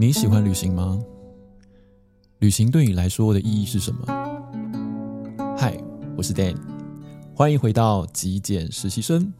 [0.00, 0.98] 你喜欢旅行吗？
[2.38, 4.06] 旅行对你来说的意义是什么？
[5.58, 5.76] 嗨，
[6.16, 6.56] 我是 Dan，
[7.34, 9.30] 欢迎回到极简实习生。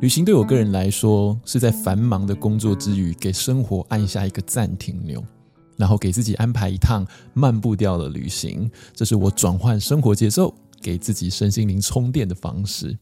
[0.00, 5.22] 旅行对我个人来说，是在繁忙的工作之余，给生活按下一个暂停钮，
[5.76, 8.70] 然后给自己安排一趟慢步调的旅行。
[8.94, 10.54] 这是我转换生活节奏，
[10.88, 12.96] 给自己身心灵充电的方式。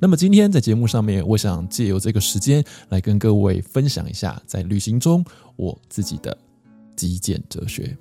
[0.00, 5.24] 那么今天在节目上面，我想借由这个时间来跟各位分享一下，在旅行中
[5.56, 6.38] 我自己的
[6.94, 7.98] 极简哲学。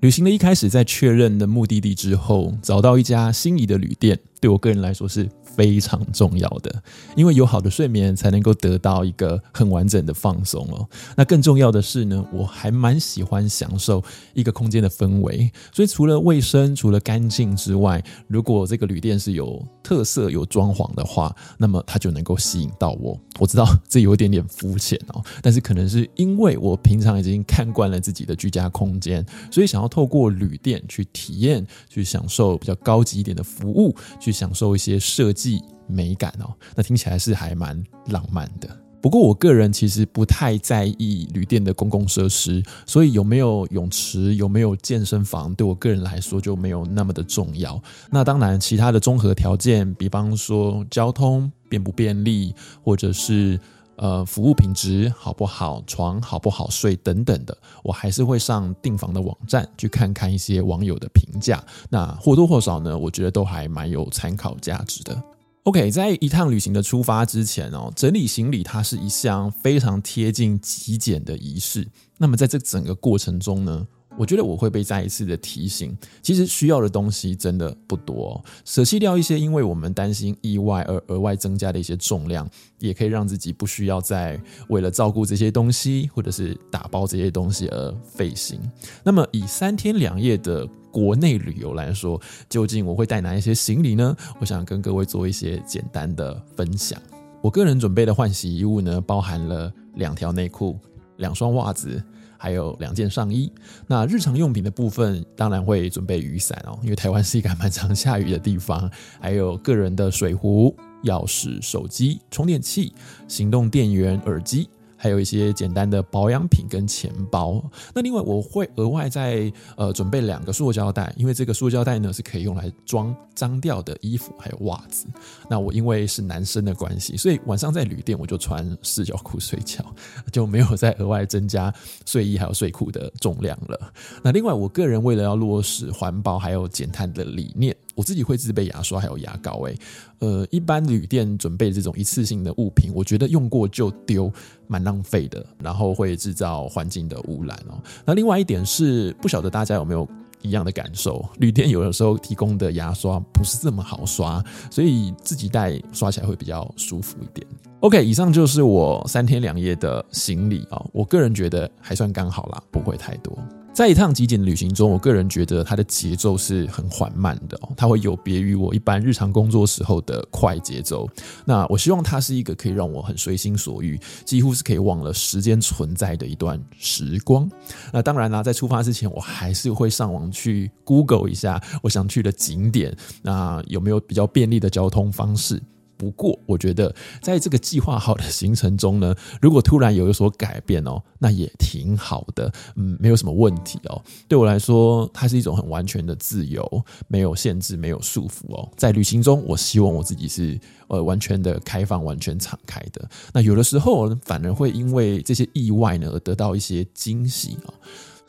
[0.00, 5.28] 旅行的一开始，在确认的目的地之后，找到一家心仪的旅店，对我个人来说是
[5.58, 6.82] 非常重要的，
[7.16, 10.88] 因为有好的睡眠才能够得到一个很完整的放松哦。
[11.16, 14.00] 那更重要的是呢，我还蛮喜欢享受
[14.34, 23.18] 一个空间的氛围，所以除了卫生、除了干净之外，如果这个旅店是有特色、有装潢的话，那么它就能够吸引到我。
[23.40, 35.47] 我知道这有一点点肤浅哦，但是可能是因为我平常已经看惯了自己的居家空间，所以想要透过旅店去体验、去享受比较高级一点的服务，去享受一些设计。
[35.86, 38.68] 美感哦，那听起来是还蛮浪漫的。
[39.00, 47.80] 不过我个人其实不太在意旅店的公共设施，所以有没有泳池、有没有健身房，对我个人来说就没有那么的重要。
[48.10, 53.58] 那当然，其他的综合条件，比方说交通便不便利，或者是
[53.94, 61.64] 呃服务品质好不好、床好不好睡等等的，我还是会上订房的网站去看看一些网友的评价。
[61.88, 65.22] 那或多或少呢，我觉得都还蛮有参考价值的。
[65.68, 71.86] OK，在一趟旅行的出发之前哦，整理行李它是一项非常贴近极简的仪式。
[72.16, 73.86] 那么在这整个过程中呢，
[74.16, 82.48] 我觉得我会被再一次的提醒，其实需要的东西真的不多，舍弃掉一些因为我们担心意外而额外增加的一些重量，
[82.78, 88.58] 也可以让自己不需要再为了照顾这些东西或者是打包这些东西而费心。
[89.04, 94.16] 那么以三天两夜的国内旅游来说，究竟我会带哪一些行李呢？
[94.40, 97.00] 我想跟各位做一些简单的分享。
[97.40, 100.78] 我个人准备的换洗衣物呢，包含了两条内裤、
[101.16, 102.02] 两双袜子。
[102.40, 103.52] 还有两件上衣。
[103.88, 108.88] 那日常用品的部分，当然会准备雨伞哦，因为台湾是一个蛮常下雨的地方。
[109.20, 110.72] 还有个人的水壶、
[111.02, 112.92] 钥匙、手机、充电器、
[113.26, 114.70] 行动电源、耳机。
[114.98, 117.64] 还有一些简单的保养品跟钱包。
[117.94, 125.06] 那另外我会额外再呃准备两个塑胶袋，因为这个塑胶袋呢是可以用来装脏掉的衣服还有袜子。
[125.48, 129.84] 那我因为是男生的关系，所以晚上在旅店我就穿四角裤睡觉，
[130.32, 131.72] 就没有再额外增加
[132.04, 133.92] 睡衣还有睡裤的重量了。
[134.22, 137.74] 那另外我个人为了要落实环保还有减碳的理念。
[137.98, 139.76] 我自己会自备牙刷还有牙膏，诶，
[140.20, 144.32] 呃，一般旅店准备这种一次性的物品，我觉得用过就丢，
[144.68, 147.74] 蛮浪费的，然后会制造环境的污染哦。
[148.04, 150.08] 那另外一点是，不晓得大家有没有
[150.42, 157.44] 一样的感受，旅店有的时候提供的牙刷不是这么好刷，所以自己带刷起来会比较舒服一点。
[157.80, 163.36] OK，以上就是我三天两夜的行李啊，我个人觉得还算刚好啦，不会太多。
[163.72, 171.08] 在一趟极简旅行中，我个人觉得它的节奏是很缓慢的哦，它会有别于我一般日常工作时候的快节奏。
[171.44, 177.48] 那我希望它是一个可以让我很随心所欲，几乎是可以忘了时间存在的一段时光。
[177.92, 182.92] 那当然啦，在出发之前，我还是会上网去 Google 一下我想去的景点，
[183.22, 185.62] 那有没有比较便利的交通方式。
[185.98, 194.00] 不过，我觉得在这个计划好的行程中呢， 如果突然有有所改变哦，那也挺好的，嗯，没有什么问题哦。
[194.28, 198.70] 对我来说，它是一种很完全的自由，没有限制，没有束缚哦。
[198.76, 203.06] 在旅行中，我希望我自己是呃完全的开放，完全敞开的。
[203.34, 207.74] 那有的时候反而会因为这些意外呢，而得到一些惊喜啊。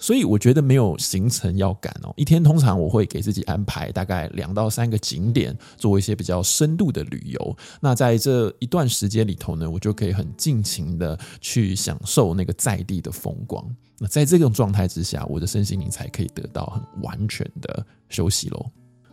[0.01, 7.57] 所以我觉得没有行程要赶哦，一天通常我会给自己安排大概两到三个景点，做一些比较深度的旅游。
[7.81, 13.63] 那在这一段时间里头呢，我就可以很尽情的去享受那个在地的风光。
[13.99, 18.65] 那在这种状态之下，我的身心灵才可以得到很完全的休息喽。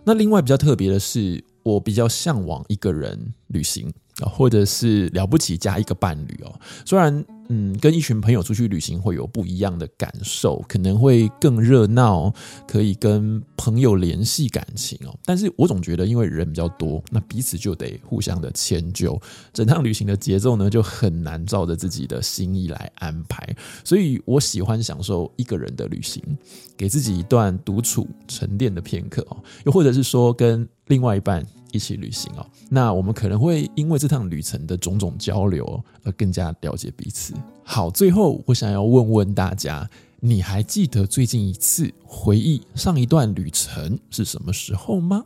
[0.05, 7.25] 那另外比较特别的是，我比较向往一个人旅行啊，或者是了不起加一个伴侣哦，虽然。
[7.49, 12.33] 嗯，跟一群朋友出去旅行会有不一样的感受，可能会更热闹，
[12.67, 15.17] 可以跟朋友联系感情哦。
[15.25, 19.21] 但是我总觉得，因为人比较多，那彼此就得互相的迁就，
[19.53, 23.57] 整趟旅行的节奏呢就很难照着自己的心意来安排。
[23.85, 26.23] 所以我喜欢享受一个人的旅行，
[26.77, 29.37] 给自己一段独处沉淀的片刻哦。
[29.65, 32.47] 又或者是说，跟另外一半一起旅行哦。
[32.69, 37.35] 那我们可能会因为这趟旅程的种种交流而更加了解彼此。
[37.65, 39.89] 好，最后我想要问问大家，
[40.21, 45.23] 你还记得最近一次回忆上一段旅程是什么时候吗？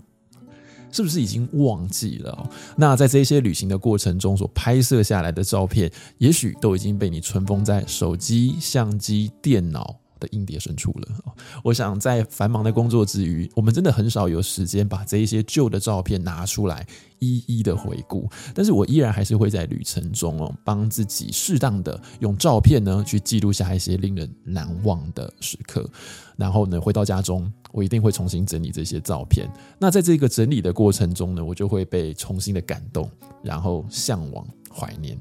[0.92, 2.50] 是不是已经忘记了？
[2.76, 5.88] 那在这些旅行的过程中所拍摄下来的照片，
[6.18, 11.08] 也许都已经被你存封在手机、相机、电脑的硬碟深处了。
[11.64, 16.86] 我想在繁忙的工作之余，我们真的很少有时间把这一些旧的照片拿出来
[17.18, 18.28] 一一的回顾。
[18.54, 25.88] 但是我依然还是会在旅程中哦，帮自己适当的用照片呢去记录下一些令人难忘的时刻。
[26.36, 29.50] 然后呢，回到家中，我一定会重新整理这些照片。
[29.78, 33.10] 那在这个整理的过程中呢，我就会被重新的感动，
[33.42, 35.18] 然后向往、怀念。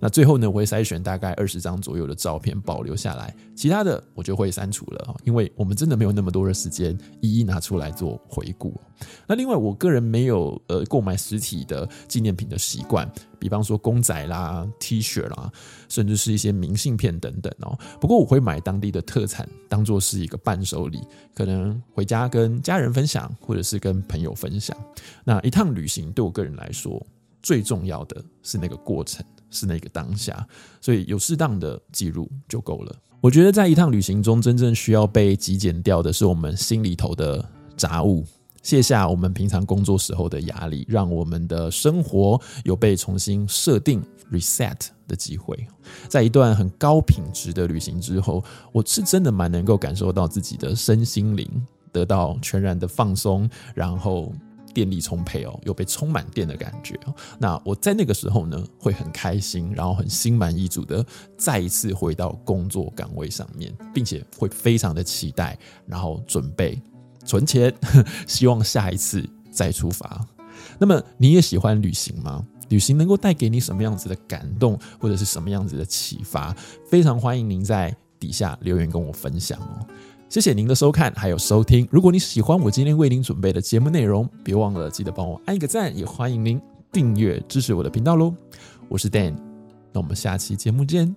[0.00, 8.78] 那最后呢，我会筛选大概二十张左右的照片保留下来，其他的我就会删除了，因为我们真的没有那么多的时间一一拿出来做回顾。
[9.26, 15.50] 那另外，我个人没有呃购买实体的纪念品的习惯，比方说公仔啦、T 恤啦，
[15.88, 17.76] 甚至是一些明信片等等哦。
[18.00, 21.00] 不过我会买当地的特产，当做是一个伴手礼，
[21.34, 24.76] 可能回家跟家人分享，或者是跟朋友分享。
[25.24, 27.04] 那一趟旅行对我个人来说，
[27.42, 29.24] 最重要的是那个过程。
[29.52, 30.44] 是那个当下，
[30.80, 32.96] 所以有适当的记录就够了。
[33.20, 38.24] 我觉得在一趟旅行中，真正需要被极简掉的是我们心里头的杂物，
[38.64, 44.02] 卸下我们平常工作时候的压力，让我们的生活有被重新设定
[44.32, 45.56] reset 的机会。
[46.08, 51.48] 在一段很高品质的旅行之后，我是真的蛮能够感受到自己的身心灵
[51.92, 54.32] 得到全然的放松，然后。
[54.74, 56.98] 电力充沛哦，有被充满电的感觉。
[57.38, 61.04] 那我在那个时候呢，会很开心，然后很心满意足的
[61.36, 66.80] 再一次回到工作岗位上面，并且会非常的期待，然后准备
[67.24, 67.72] 存钱，
[68.26, 70.26] 希望下一次再出发。
[70.78, 72.44] 那么你也喜欢旅行吗？
[72.68, 76.56] 旅行能够带给你什么样子的感动，或者是什么样子的启发？
[76.88, 79.86] 非常欢迎您在底下留言跟我分享哦。
[80.32, 81.86] 谢谢您的收看，还有收听。
[81.90, 86.58] 如果你喜欢我今天为您准备的节目内容，别忘了记得帮我按一个赞，也欢迎您
[86.90, 88.34] 订阅支持我的频道喽。
[88.88, 89.34] 我是 Dan，
[89.92, 91.14] 那我们下期节目见，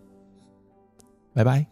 [1.33, 1.65] 拜拜。